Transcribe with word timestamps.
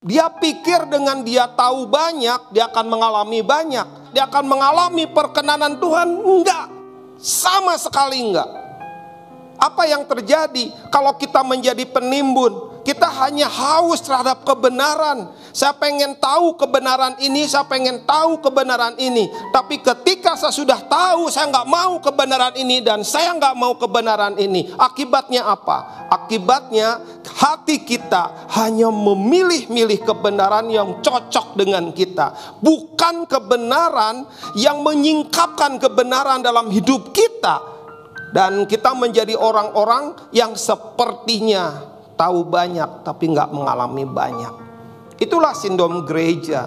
Dia 0.00 0.32
pikir 0.32 0.88
dengan 0.88 1.20
dia 1.20 1.44
tahu 1.44 1.84
banyak, 1.84 2.56
dia 2.56 2.72
akan 2.72 2.88
mengalami 2.88 3.44
banyak. 3.44 4.16
Dia 4.16 4.24
akan 4.32 4.48
mengalami 4.48 5.04
perkenanan 5.04 5.76
Tuhan? 5.76 6.24
Enggak. 6.24 6.72
Sama 7.20 7.76
sekali 7.76 8.16
enggak. 8.32 8.48
Apa 9.60 9.84
yang 9.84 10.08
terjadi 10.08 10.72
kalau 10.88 11.12
kita 11.20 11.44
menjadi 11.44 11.84
penimbun? 11.84 12.80
Kita 12.80 13.12
hanya 13.22 13.44
haus 13.44 14.00
terhadap 14.00 14.40
kebenaran. 14.40 15.28
Saya 15.52 15.76
pengen 15.76 16.16
tahu 16.16 16.56
kebenaran 16.56 17.12
ini, 17.20 17.44
saya 17.44 17.68
pengen 17.68 18.08
tahu 18.08 18.40
kebenaran 18.40 18.96
ini. 18.96 19.28
Tapi 19.52 19.84
ketika 19.84 20.32
saya 20.32 20.48
sudah 20.48 20.80
tahu, 20.88 21.28
saya 21.28 21.52
nggak 21.52 21.68
mau 21.68 22.00
kebenaran 22.00 22.56
ini 22.56 22.80
dan 22.80 23.04
saya 23.04 23.36
nggak 23.36 23.52
mau 23.52 23.76
kebenaran 23.76 24.40
ini. 24.40 24.72
Akibatnya 24.80 25.44
apa? 25.44 26.08
Akibatnya 26.08 27.04
hati 27.36 27.84
kita 27.84 28.48
hanya 28.56 28.88
memilih-milih 28.88 30.00
kebenaran 30.00 30.72
yang 30.72 31.04
cocok 31.04 31.60
dengan 31.60 31.92
kita, 31.92 32.58
bukan 32.64 33.28
kebenaran 33.28 34.24
yang 34.56 34.80
menyingkapkan 34.80 35.76
kebenaran 35.76 36.40
dalam 36.40 36.72
hidup 36.72 37.12
kita 37.12 37.69
dan 38.30 38.66
kita 38.66 38.94
menjadi 38.94 39.34
orang-orang 39.34 40.14
yang 40.30 40.54
sepertinya 40.54 41.82
tahu 42.14 42.46
banyak 42.46 43.02
tapi 43.02 43.32
nggak 43.34 43.50
mengalami 43.50 44.06
banyak. 44.06 44.54
Itulah 45.20 45.52
sindrom 45.52 46.06
gereja. 46.08 46.66